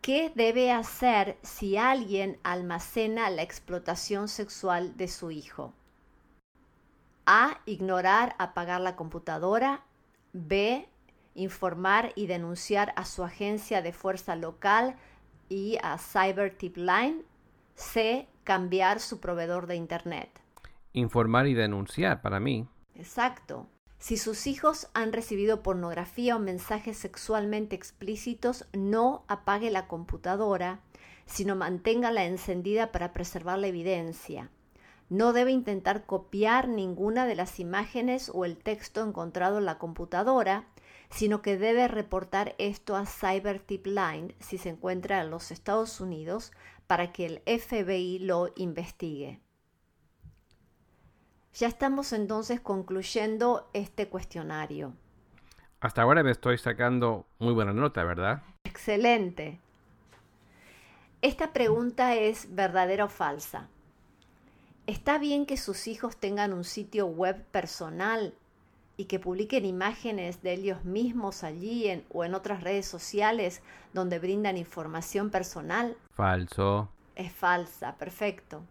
¿Qué 0.05 0.31
debe 0.35 0.71
hacer 0.71 1.39
si 1.41 1.79
alguien 1.79 2.39
almacena 2.43 3.31
la 3.31 3.41
explotación 3.41 4.29
sexual 4.29 4.99
de 4.99 5.09
su 5.09 5.31
hijo? 5.31 5.73
A. 7.25 7.63
Ignorar, 7.65 8.37
apagar 8.39 8.83
la 8.83 8.97
computadora. 8.97 9.83
B. 10.35 10.87
Informar 11.35 12.13
y 12.17 12.27
denunciar 12.27 12.93
a 12.97 13.07
su 13.07 13.25
agencia 13.25 13.81
de 13.81 13.95
fuerza 13.95 14.37
local 14.37 14.97
y 15.49 15.79
a 15.83 15.97
Cyber 15.97 16.55
Tip 16.55 16.77
Line. 16.77 17.23
C. 17.75 18.29
Cambiar 18.45 19.01
su 19.01 19.21
proveedor 19.21 19.67
de 19.67 19.77
Internet. 19.77 20.29
Informar 20.93 21.47
y 21.47 21.55
denunciar 21.55 22.21
para 22.21 22.41
mí. 22.41 22.69
Exacto. 22.95 23.69
Si 23.99 24.17
sus 24.17 24.47
hijos 24.47 24.89
han 24.93 25.13
recibido 25.13 25.63
pornografía 25.63 26.37
o 26.37 26.39
mensajes 26.39 26.99
sexualmente 26.99 27.75
explícitos, 27.75 28.67
no 28.73 29.25
apague 29.29 29.71
la 29.71 29.87
computadora, 29.87 30.81
sino 31.27 31.57
manténgala 31.57 32.25
encendida 32.25 32.93
para 32.93 33.13
preservar 33.13 33.59
la 33.59 33.69
evidencia. 33.69 34.51
No 35.09 35.33
debe 35.33 35.53
intentar 35.53 36.07
copiar 36.07 36.69
ninguna 36.69 37.27
de 37.27 37.35
las 37.35 37.61
imágenes 37.61 38.31
o 38.33 38.45
el 38.45 38.57
texto 38.57 39.03
encontrado 39.03 39.59
en 39.59 39.67
la 39.67 39.79
computadora, 39.79 40.67
sino 41.11 41.43
que 41.43 41.57
debe 41.57 41.89
reportar 41.89 42.55
esto 42.59 42.97
a 42.97 43.07
Cyber 43.07 43.61
Tip 43.61 43.87
Line 43.87 44.35
si 44.41 44.59
se 44.59 44.71
encuentra 44.71 45.21
en 45.21 45.31
los 45.31 45.51
Estados 45.51 46.01
Unidos 46.01 46.53
para 46.87 47.13
que 47.13 47.27
el 47.27 47.43
FBI 47.47 48.19
lo 48.21 48.53
investigue. 48.57 49.41
Ya 51.55 51.69
estamos 51.69 52.13
entonces 52.13 52.61
concluyendo 52.61 53.71
este 53.75 54.09
cuestionario. 54.09 54.93
Hasta 55.81 56.03
ahora 56.03 56.25
me 56.25 56.33
estoy 56.33 56.59
sacando 56.59 57.27
muy 57.39 57.53
buena 57.53 57.73
nota, 57.73 58.03
¿verdad? 58.03 58.43
Excelente. 58.65 59.61
Esta 61.23 61.53
pregunta 61.53 62.17
es 62.17 62.53
verdadera 62.55 63.05
o 63.05 63.09
falsa. 63.09 63.69
¿Está 64.89 65.19
bien 65.19 65.47
que 65.47 65.57
sus 65.57 65.87
hijos 65.87 66.17
tengan 66.17 66.53
un 66.53 66.65
sitio 66.65 67.07
web 67.07 67.45
personal 67.45 68.35
y 68.97 69.05
que 69.05 69.21
publiquen 69.21 69.65
imágenes 69.65 70.43
de 70.43 70.55
ellos 70.55 70.85
mismos 70.85 71.45
allí 71.45 71.89
en, 71.89 72.05
o 72.11 72.25
en 72.25 72.35
otras 72.35 72.65
redes 72.65 72.87
sociales 72.87 73.63
donde 73.93 74.19
brindan 74.19 74.57
información 74.57 75.31
personal? 75.31 75.97
Falso. 76.15 76.89
Es 77.15 77.33
falsa, 77.33 77.95
perfecto. 77.95 78.63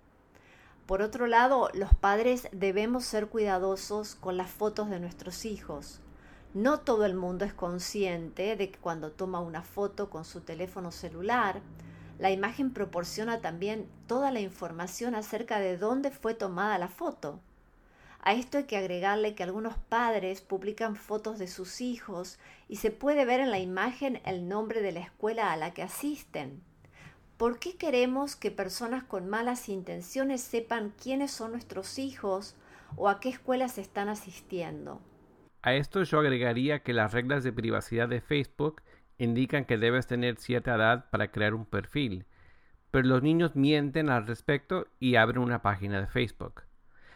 Por 0.86 1.02
otro 1.02 1.28
lado, 1.28 1.70
los 1.74 1.94
padres 1.96 2.50
debemos 2.52 3.06
ser 3.06 3.28
cuidadosos 3.28 4.16
con 4.16 4.36
las 4.36 4.50
fotos 4.50 4.90
de 4.90 5.00
nuestros 5.00 5.46
hijos. 5.46 6.02
No 6.54 6.82
todo 6.82 7.06
el 7.06 7.16
mundo 7.16 7.46
es 7.46 7.54
consciente 7.54 8.58
de 8.58 8.70
que 8.70 8.80
cuando 8.80 9.10
toma 9.10 9.40
una 9.40 9.62
foto 9.64 10.10
con 10.10 10.26
su 10.26 10.42
teléfono 10.42 10.92
celular, 10.92 11.62
la 12.20 12.32
imagen 12.32 12.74
proporciona 12.74 13.40
también 13.40 13.88
toda 14.08 14.30
la 14.30 14.42
información 14.42 15.16
acerca 15.16 15.60
de 15.60 15.78
dónde 15.78 16.12
fue 16.12 16.34
tomada 16.34 16.78
la 16.78 16.90
foto. 16.90 17.40
A 18.20 18.34
esto 18.34 18.58
hay 18.58 18.66
que 18.66 18.78
agregarle 18.78 19.36
que 19.36 19.44
algunos 19.44 19.78
padres 19.78 20.42
publican 20.42 20.98
fotos 20.98 21.40
de 21.40 21.48
sus 21.48 21.80
hijos 21.80 22.40
y 22.68 22.76
se 22.76 22.92
puede 22.92 23.24
ver 23.26 23.40
en 23.40 23.52
la 23.52 23.60
imagen 23.60 24.22
el 24.26 24.48
nombre 24.48 24.82
de 24.82 24.92
la 24.92 25.00
escuela 25.00 25.54
a 25.54 25.58
la 25.58 25.74
que 25.74 25.82
asisten. 25.82 26.62
¿Por 27.44 27.60
qué 27.60 27.76
queremos 27.76 28.38
que 28.38 28.52
personas 28.52 29.04
con 29.04 29.30
malas 29.30 29.68
intenciones 29.68 30.40
sepan 30.40 30.94
quiénes 31.04 31.32
son 31.32 31.52
nuestros 31.52 32.00
hijos 32.00 32.56
o 32.96 33.10
a 33.10 33.20
qué 33.20 33.28
escuelas 33.28 33.78
están 33.78 34.08
asistiendo? 34.08 35.02
A 35.62 35.74
esto 35.74 36.04
yo 36.04 36.20
agregaría 36.20 36.84
que 36.84 36.94
las 36.94 37.12
reglas 37.12 37.44
de 37.44 37.52
privacidad 37.52 38.08
de 38.08 38.22
Facebook 38.22 38.82
indican 39.18 39.66
que 39.66 39.78
debes 39.78 40.08
tener 40.08 40.38
cierta 40.38 40.76
edad 40.76 41.10
para 41.10 41.32
crear 41.32 41.54
un 41.54 41.66
perfil, 41.66 42.26
pero 42.92 43.10
los 43.10 43.22
niños 43.22 43.58
mienten 43.58 44.10
al 44.10 44.26
respecto 44.26 44.88
y 45.02 45.18
abren 45.18 45.42
una 45.42 45.62
página 45.62 46.00
de 46.00 46.08
Facebook. 46.08 46.64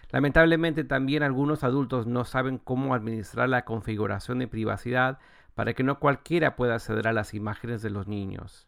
Lamentablemente 0.10 0.84
también 0.84 1.24
algunos 1.24 1.64
adultos 1.64 2.06
no 2.06 2.26
saben 2.26 2.58
cómo 2.58 2.94
administrar 2.94 3.48
la 3.48 3.64
configuración 3.64 4.40
de 4.40 4.50
privacidad 4.50 5.20
para 5.56 5.74
que 5.74 5.84
no 5.84 6.00
cualquiera 6.00 6.58
pueda 6.58 6.76
acceder 6.76 7.08
a 7.08 7.14
las 7.14 7.34
imágenes 7.34 7.82
de 7.82 7.92
los 7.92 8.10
niños. 8.10 8.68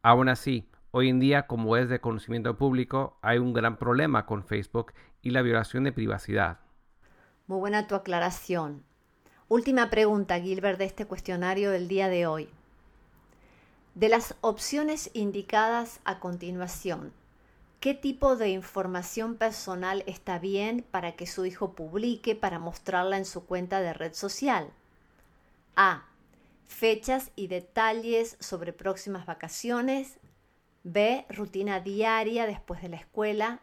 Aún 0.00 0.30
así, 0.30 0.66
hoy 0.90 1.08
en 1.08 1.20
día, 1.20 1.46
como 1.46 1.76
es 1.76 1.88
de 1.88 2.00
conocimiento 2.00 2.56
público, 2.56 3.18
hay 3.22 3.38
un 3.38 3.52
gran 3.52 3.76
problema 3.78 4.26
con 4.26 4.44
Facebook 4.44 4.92
y 5.22 5.30
la 5.30 5.42
violación 5.42 5.84
de 5.84 5.92
privacidad. 5.92 6.60
Muy 7.46 7.58
buena 7.58 7.86
tu 7.86 7.94
aclaración. 7.94 8.84
Última 9.48 9.88
pregunta, 9.88 10.38
Gilbert, 10.38 10.78
de 10.78 10.84
este 10.84 11.06
cuestionario 11.06 11.70
del 11.70 11.88
día 11.88 12.08
de 12.08 12.26
hoy. 12.26 12.50
De 13.94 14.08
las 14.08 14.36
opciones 14.42 15.10
indicadas 15.14 16.00
a 16.04 16.20
continuación, 16.20 17.12
¿qué 17.80 17.94
tipo 17.94 18.36
de 18.36 18.50
información 18.50 19.36
personal 19.36 20.04
está 20.06 20.38
bien 20.38 20.84
para 20.90 21.16
que 21.16 21.26
su 21.26 21.46
hijo 21.46 21.72
publique 21.72 22.34
para 22.36 22.58
mostrarla 22.58 23.16
en 23.16 23.24
su 23.24 23.46
cuenta 23.46 23.80
de 23.80 23.94
red 23.94 24.12
social? 24.12 24.70
A. 25.74 26.04
Fechas 26.66 27.30
y 27.34 27.46
detalles 27.46 28.36
sobre 28.40 28.74
próximas 28.74 29.24
vacaciones. 29.24 30.18
B. 30.92 31.26
Rutina 31.28 31.80
diaria 31.80 32.46
después 32.46 32.82
de 32.82 32.88
la 32.88 32.96
escuela. 32.96 33.60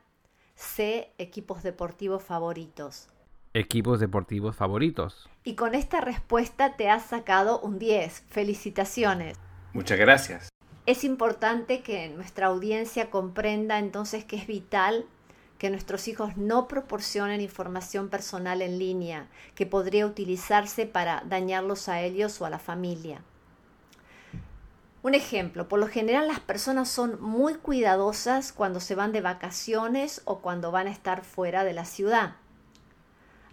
C. 0.55 1.11
Equipos 1.17 1.63
deportivos 1.63 2.23
favoritos 2.23 3.09
equipos 3.55 4.01
deportivos 4.01 4.55
favoritos. 4.55 5.29
Y 5.45 5.55
con 5.55 5.75
esta 5.75 6.01
respuesta 6.01 6.75
te 6.75 6.89
has 6.89 7.05
sacado 7.05 7.59
un 7.61 7.79
10. 7.79 8.25
Felicitaciones. 8.27 9.37
Muchas 9.73 9.97
gracias. 9.97 10.49
Es 10.85 11.03
importante 11.03 11.81
que 11.81 12.09
nuestra 12.09 12.47
audiencia 12.47 13.09
comprenda 13.09 13.79
entonces 13.79 14.25
que 14.25 14.35
es 14.35 14.45
vital 14.45 15.05
que 15.57 15.69
nuestros 15.69 16.09
hijos 16.09 16.35
no 16.35 16.67
proporcionen 16.67 17.39
información 17.39 18.09
personal 18.09 18.61
en 18.61 18.77
línea 18.77 19.27
que 19.55 19.65
podría 19.65 20.05
utilizarse 20.05 20.85
para 20.85 21.23
dañarlos 21.25 21.87
a 21.87 22.01
ellos 22.01 22.39
o 22.41 22.45
a 22.45 22.49
la 22.49 22.59
familia. 22.59 23.21
Un 25.05 25.13
ejemplo, 25.13 25.67
por 25.67 25.79
lo 25.79 25.87
general 25.87 26.27
las 26.27 26.39
personas 26.39 26.89
son 26.89 27.21
muy 27.21 27.53
cuidadosas 27.53 28.51
cuando 28.51 28.79
se 28.79 28.95
van 28.95 29.11
de 29.11 29.21
vacaciones 29.21 30.23
o 30.25 30.39
cuando 30.39 30.71
van 30.71 30.87
a 30.87 30.89
estar 30.89 31.23
fuera 31.23 31.63
de 31.63 31.73
la 31.73 31.85
ciudad. 31.85 32.37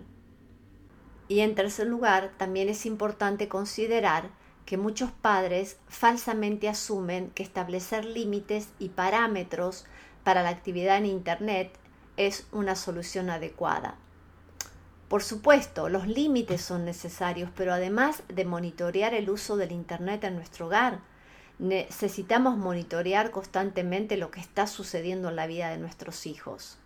Y 1.28 1.42
en 1.42 1.54
tercer 1.54 1.86
lugar, 1.86 2.32
también 2.38 2.70
es 2.70 2.88
importante 2.88 3.48
considerar 3.48 4.32
que 4.70 4.78
muchos 4.78 5.10
padres 5.10 5.78
falsamente 5.88 6.70
asumen 6.70 7.32
que 7.32 7.42
establecer 7.42 8.06
límites 8.06 8.70
y 8.78 8.90
parámetros 8.90 9.88
para 10.24 10.44
la 10.44 10.50
actividad 10.50 10.98
en 10.98 11.08
Internet 11.08 11.72
es 12.18 12.46
una 12.52 12.76
solución 12.76 13.32
adecuada. 13.32 13.96
Por 15.08 15.24
supuesto, 15.24 15.90
los 15.90 16.06
límites 16.06 16.62
son 16.62 16.86
necesarios, 16.86 17.50
pero 17.56 17.74
además 17.74 18.22
de 18.28 18.46
monitorear 18.46 19.16
el 19.16 19.32
uso 19.32 19.58
del 19.58 19.72
Internet 19.72 20.24
en 20.24 20.36
nuestro 20.36 20.68
hogar, 20.68 21.00
necesitamos 21.58 22.56
monitorear 22.56 23.32
constantemente 23.32 24.18
lo 24.18 24.30
que 24.30 24.40
está 24.40 24.68
sucediendo 24.68 25.30
en 25.30 25.36
la 25.36 25.48
vida 25.48 25.72
de 25.72 25.80
nuestros 25.80 26.28
hijos. 26.28 26.78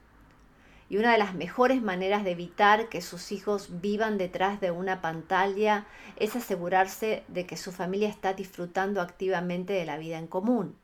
Y 0.89 0.97
una 0.97 1.11
de 1.11 1.17
las 1.17 1.33
mejores 1.33 1.81
maneras 1.81 2.23
de 2.23 2.31
evitar 2.31 2.89
que 2.89 3.01
sus 3.01 3.31
hijos 3.31 3.81
vivan 3.81 4.17
detrás 4.17 4.61
de 4.61 4.71
una 4.71 5.01
pantalla 5.01 5.87
es 6.17 6.35
asegurarse 6.35 7.23
de 7.27 7.45
que 7.45 7.57
su 7.57 7.71
familia 7.71 8.09
está 8.09 8.33
disfrutando 8.33 9.01
activamente 9.01 9.73
de 9.73 9.85
la 9.85 9.97
vida 9.97 10.17
en 10.17 10.27
común. 10.27 10.77